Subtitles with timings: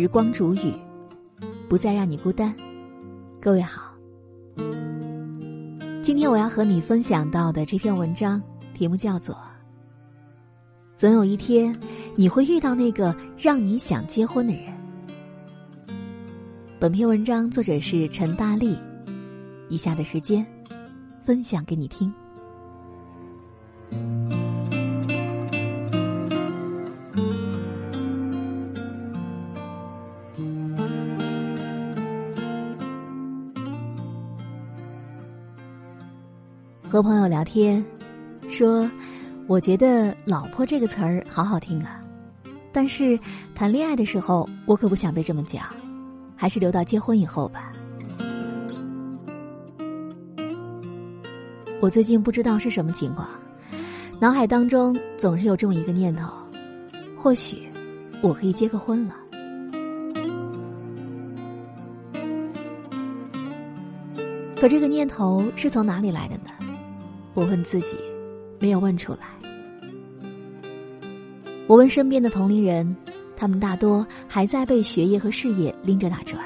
[0.00, 0.72] 时光煮雨，
[1.68, 2.56] 不再让你孤单。
[3.38, 3.92] 各位好，
[6.00, 8.42] 今天我要和你分享到的这篇文章
[8.72, 9.34] 题目叫做
[10.96, 11.78] 《总有一天
[12.16, 14.72] 你会遇到那个让你想结婚的人》。
[16.78, 18.78] 本篇文章作者是陈大力，
[19.68, 20.46] 以下的时间
[21.20, 22.10] 分享给你听。
[36.90, 37.84] 和朋友聊天，
[38.48, 38.90] 说
[39.46, 42.02] ：“我觉得‘老婆’这个词儿好好听啊，
[42.72, 43.16] 但是
[43.54, 45.66] 谈恋爱的时候，我可不想被这么讲，
[46.34, 47.70] 还是留到结婚以后吧。”
[51.80, 53.28] 我最近不知道是什么情况，
[54.18, 56.28] 脑海当中总是有这么一个念头：
[57.16, 57.68] 或许
[58.20, 59.14] 我可以结个婚了。
[64.60, 66.50] 可这个念头是从哪里来的呢？
[67.34, 67.96] 我问自己，
[68.58, 69.20] 没有问出来。
[71.66, 72.96] 我问身边的同龄人，
[73.36, 76.44] 他们大多还在被学业和事业拎着打转，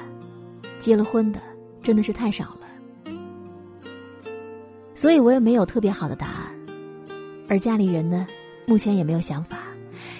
[0.78, 1.40] 结了婚的
[1.82, 3.12] 真的是太少了。
[4.94, 6.54] 所以我也没有特别好的答案。
[7.48, 8.26] 而家里人呢，
[8.66, 9.58] 目前也没有想法，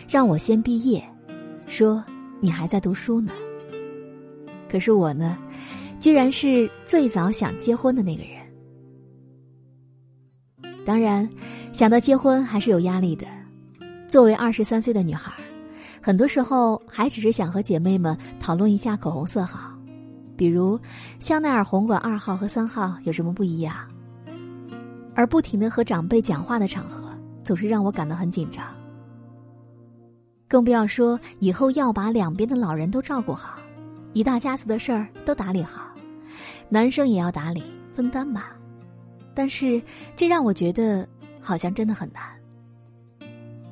[0.09, 1.03] 让我先毕业，
[1.67, 2.03] 说
[2.41, 3.33] 你还在读书呢。
[4.69, 5.39] 可是我呢，
[6.01, 8.44] 居然是最早想结婚的那个人。
[10.85, 11.29] 当然，
[11.73, 13.27] 想到结婚还是有压力的。
[14.07, 15.33] 作为二十三岁的女孩，
[16.01, 19.73] 很多时候还只是想和姐妹们讨论一下口红色号，
[20.37, 20.79] 比如
[21.19, 23.75] 香奈儿红管二号和三号有什么不一样。
[25.15, 27.09] 而不停的和长辈讲话的场合，
[27.43, 28.65] 总是让我感到很紧张。
[30.47, 33.59] 更不要说以后要把两边的老人都照顾好，
[34.13, 35.89] 一大家子的事儿都打理好，
[36.69, 37.63] 男生也要打理
[37.97, 38.45] 分担嘛。
[39.35, 39.83] 但是，
[40.17, 41.07] 这让我觉得
[41.41, 42.23] 好像真的很难。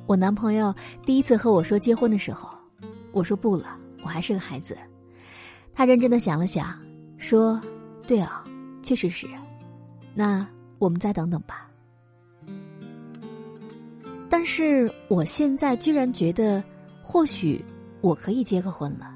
[0.05, 0.75] 我男朋友
[1.05, 2.49] 第一次和我说结婚的时候，
[3.13, 4.77] 我说不了，我还是个孩子。
[5.73, 6.77] 他认真的想了想，
[7.17, 7.59] 说
[8.05, 8.43] ：“对啊，
[8.81, 9.25] 确实是。
[10.13, 10.45] 那
[10.77, 11.69] 我们再等等吧。”
[14.29, 16.61] 但是我现在居然觉得，
[17.01, 17.63] 或许
[18.01, 19.15] 我可以结个婚了。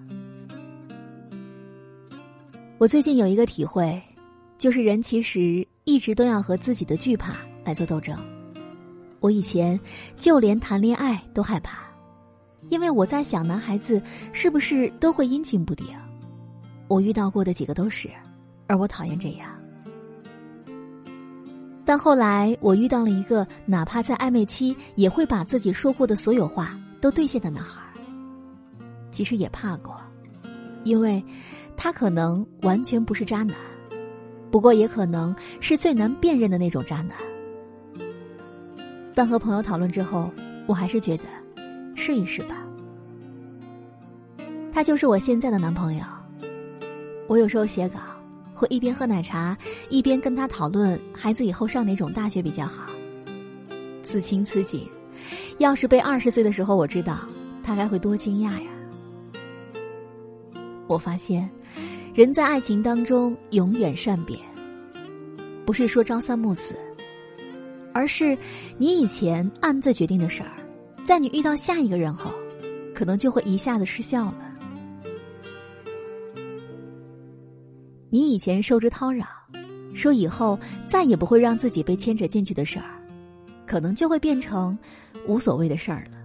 [2.77, 4.01] 我最近有一个体会，
[4.57, 5.67] 就是人其实。
[5.87, 8.13] 一直都要和自己的惧怕来做斗争。
[9.21, 9.79] 我以前
[10.17, 11.77] 就连谈恋爱都害怕，
[12.67, 14.01] 因为我在想男孩子
[14.33, 15.87] 是不是都会阴晴不定。
[16.89, 18.09] 我遇到过的几个都是，
[18.67, 19.49] 而我讨厌这样。
[21.85, 27.81] 但后来我遇到了一个哪怕在暧昧期也会把自己说过的所有话都兑现的男孩。
[29.09, 29.95] 其实也怕过，
[30.83, 31.23] 因为
[31.77, 33.55] 他可能完全不是渣男。
[34.49, 37.11] 不过也可能是最难辨认的那种渣男。
[39.13, 40.31] 但和朋友讨论之后，
[40.67, 41.23] 我还是觉得
[41.95, 42.63] 试一试吧。
[44.71, 46.03] 他就是我现在的男朋友。
[47.27, 47.99] 我有时候写稿，
[48.53, 49.57] 会一边喝奶茶，
[49.89, 52.85] 一边跟他讨论孩子以后上哪种大学比较好。
[54.01, 54.87] 此情此景，
[55.57, 57.19] 要是被二十岁的时候我知道，
[57.61, 58.69] 他该会多惊讶呀！
[60.87, 61.49] 我发现。
[62.17, 64.39] 人在爱情当中永远善变，
[65.67, 66.73] 不是说朝三暮四，
[67.93, 68.35] 而是
[68.79, 70.49] 你以前暗自决定的事儿，
[71.03, 72.33] 在你遇到下一个人后，
[72.91, 74.57] 可能就会一下子失效了。
[78.09, 79.27] 你以前受之叨扰，
[79.93, 80.57] 说以后
[80.87, 82.99] 再也不会让自己被牵扯进去的事儿，
[83.67, 84.75] 可能就会变成
[85.27, 86.17] 无所谓的事儿了。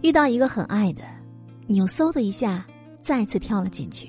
[0.00, 1.02] 遇到一个很爱的，
[1.66, 2.66] 你又嗖的一下。
[3.02, 4.08] 再次跳了进去。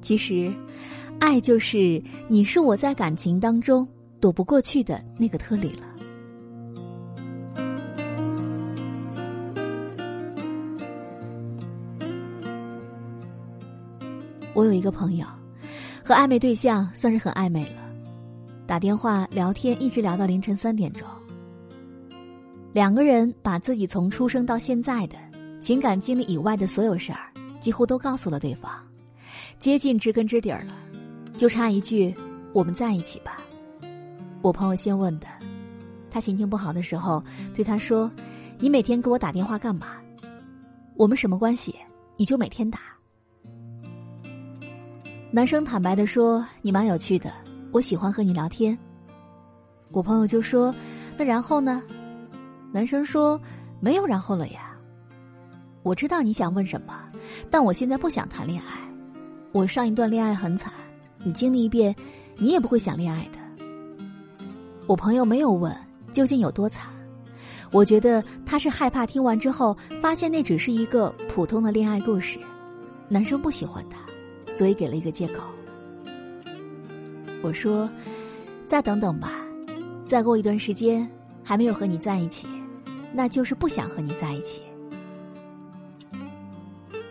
[0.00, 0.54] 其实，
[1.18, 3.86] 爱就是你是我在感情当中
[4.20, 5.82] 躲不过去的那个特例了。
[14.54, 15.26] 我有一个朋友，
[16.04, 17.82] 和暧昧对象算是很暧昧了，
[18.66, 21.06] 打电话聊天一直聊到凌晨三点钟。
[22.72, 25.25] 两个人把自己从出生到现在的。
[25.58, 28.70] 情感经历以外的所有事儿，几乎都告诉了对方，
[29.58, 30.74] 接近知根知底儿了，
[31.36, 32.14] 就差一句
[32.52, 33.38] “我们在一起吧”。
[34.42, 35.26] 我朋友先问的，
[36.10, 37.22] 他心情不好的时候
[37.54, 38.10] 对他说
[38.60, 39.96] ：“你每天给我打电话干嘛？
[40.94, 41.74] 我们什么关系？
[42.16, 42.78] 你就每天打。”
[45.32, 47.32] 男生坦白的说：“你蛮有趣的，
[47.72, 48.78] 我喜欢和你聊天。”
[49.90, 50.72] 我朋友就说
[51.16, 51.82] ：“那然后呢？”
[52.72, 53.40] 男生说
[53.80, 54.75] ：“没有然后了呀。”
[55.86, 56.94] 我知道你想问什么，
[57.48, 58.72] 但我现在不想谈恋爱。
[59.52, 60.72] 我上一段恋爱很惨，
[61.22, 61.94] 你经历一遍，
[62.38, 63.64] 你也不会想恋爱的。
[64.88, 65.72] 我朋友没有问
[66.10, 66.88] 究竟有多惨，
[67.70, 72.36] 我觉得他是害怕听完之后发现那只是一个普通的恋爱故事，
[73.08, 73.98] 男生不喜欢他，
[74.52, 75.44] 所以给了一个借口。
[77.44, 77.88] 我说，
[78.66, 79.34] 再等等吧，
[80.04, 81.08] 再过一段时间
[81.44, 82.48] 还没有和你在一起，
[83.12, 84.60] 那就是不想和你在一起。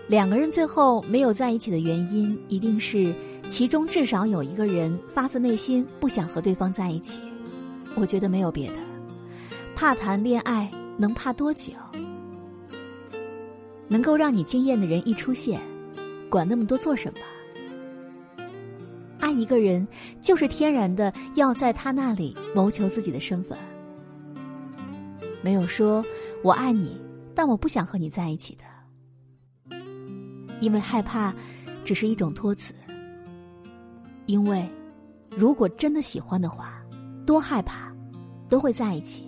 [0.07, 3.13] 两个人最后没有在一起的原因，一定是
[3.47, 7.19] 其中至少有一个人发自内心不想和对方在一起。
[7.95, 8.77] 我觉得没有别的，
[9.75, 11.73] 怕谈恋爱能怕多久？
[13.87, 15.59] 能够让你惊艳的人一出现，
[16.29, 18.45] 管那么多做什么？
[19.19, 19.87] 爱一个人
[20.21, 23.57] 就是天然的要在他那里谋求自己的身份，
[25.41, 26.05] 没有说
[26.43, 26.95] 我爱你，
[27.33, 28.63] 但我不想和你在一起的。
[30.59, 31.33] 因为害怕，
[31.83, 32.73] 只是一种托词。
[34.25, 34.67] 因为，
[35.29, 36.81] 如果真的喜欢的话，
[37.25, 37.93] 多害怕，
[38.49, 39.23] 都会在一起。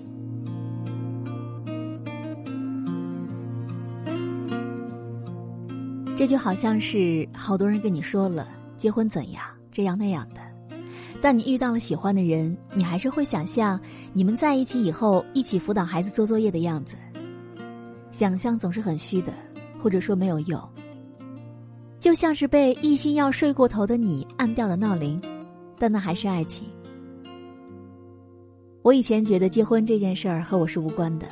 [6.15, 10.41] 这就好像是好多人跟你说了结婚怎样这样那样的，
[11.21, 13.79] 但你遇到了喜欢的人，你还是会想象
[14.13, 16.95] 你们在一起以后一起辅导孩子做作业的样子。
[18.09, 19.31] 想象总是很虚的，
[19.79, 20.59] 或者说没有用。
[21.99, 25.19] 就像是被一心要睡过头的你按掉的闹铃，
[25.79, 26.67] 但那还是爱情。
[28.83, 31.27] 我以前觉得结婚这件事儿和我是无关的，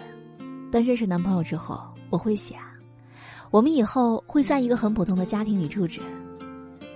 [0.72, 1.80] 但认识男朋友之后，
[2.10, 2.60] 我会想，
[3.52, 6.02] 我们以后会在一个很普通的家庭里住着，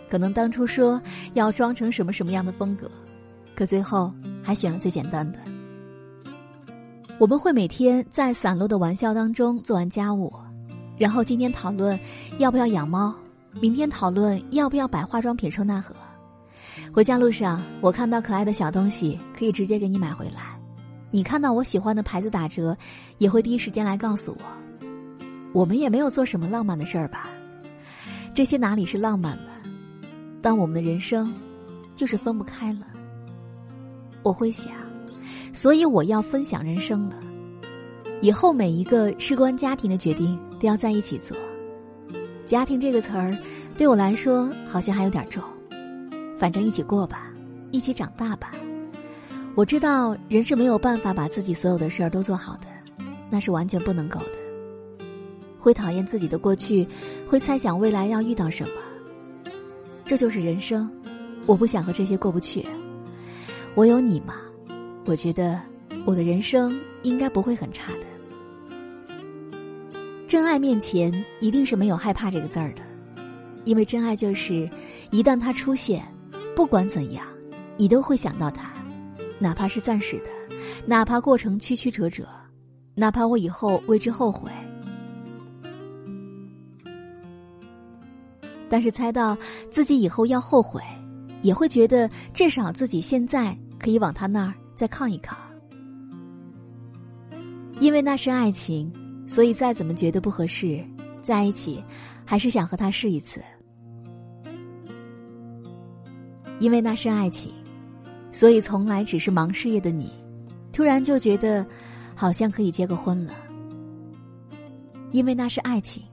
[0.09, 1.01] 可能当初说
[1.35, 2.89] 要装成什么什么样的风格，
[3.55, 4.11] 可最后
[4.43, 5.39] 还选了最简单的。
[7.19, 10.33] 我们会每天在散落的玩笑当中做完家务，
[10.97, 11.97] 然后今天讨论
[12.39, 13.13] 要不要养猫。
[13.53, 15.95] 明天讨论要不要摆化妆品收纳盒。
[16.93, 20.59] 回家路上，我看到可爱的小东西，可以直接给你买回来。
[21.11, 22.77] 你看到我喜欢的牌子打折，
[23.17, 24.87] 也会第一时间来告诉我。
[25.51, 27.27] 我们也没有做什么浪漫的事儿吧？
[28.35, 29.51] 这些哪里是浪漫呢？
[30.41, 31.33] 但我们的人生，
[31.95, 32.81] 就是分不开了。
[34.21, 34.71] 我会想，
[35.51, 37.15] 所以我要分享人生了。
[38.21, 41.35] 以后每一个事关家庭的决定，都要在一起做。
[42.49, 43.37] 家庭这个词儿，
[43.77, 45.43] 对我来说好像还有点重。
[46.39, 47.31] 反正一起过吧，
[47.69, 48.53] 一起长大吧。
[49.53, 52.65] 我知道人是没有办法把自己所有的事儿都做好的，
[53.29, 55.05] 那是完全不能够的。
[55.59, 56.87] 会讨厌自己的过去，
[57.27, 59.51] 会猜想未来要遇到什么。
[60.03, 60.89] 这就是人生，
[61.45, 62.65] 我不想和这些过不去。
[63.75, 64.33] 我有你嘛，
[65.05, 65.61] 我觉得
[66.03, 68.08] 我的人生应该不会很差的。
[70.39, 72.81] 真爱面前一定是没有害怕这个字儿的，
[73.65, 74.69] 因为真爱就是，
[75.11, 76.01] 一旦他出现，
[76.55, 77.27] 不管怎样，
[77.75, 78.71] 你都会想到他，
[79.37, 80.29] 哪怕是暂时的，
[80.85, 82.25] 哪怕过程曲曲折折，
[82.95, 84.49] 哪怕我以后为之后悔。
[88.69, 89.37] 但是猜到
[89.69, 90.81] 自己以后要后悔，
[91.41, 95.35] 也会觉得至少自己现在可以往他那儿再靠一靠，
[97.81, 98.89] 因为那是爱情。
[99.29, 100.83] 所以，再怎么觉得不合适，
[101.21, 101.81] 在一起，
[102.25, 103.39] 还是想和他试一次。
[106.59, 107.53] 因为那是爱情，
[108.31, 110.11] 所以从来只是忙事业的你，
[110.73, 111.65] 突然就觉得，
[112.15, 113.33] 好像可以结个婚了。
[115.11, 116.03] 因为那是爱情，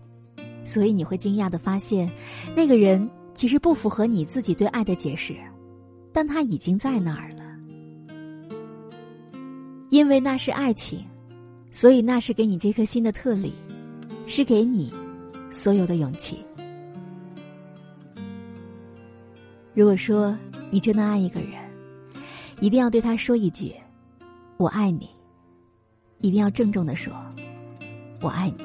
[0.62, 2.08] 所以你会惊讶的发现，
[2.54, 5.35] 那个人其实不符合你自己对爱的解释，
[6.12, 7.44] 但他已经在那儿了。
[9.88, 11.02] 因为那是爱情。
[11.76, 13.52] 所以，那是给你这颗心的特例，
[14.26, 14.90] 是给你
[15.50, 16.42] 所有的勇气。
[19.75, 20.35] 如果说
[20.71, 21.50] 你真的爱一个人，
[22.61, 23.75] 一定要对他说一句
[24.56, 25.06] “我爱你”，
[26.23, 27.12] 一定要郑重的说
[28.23, 28.64] “我爱你”。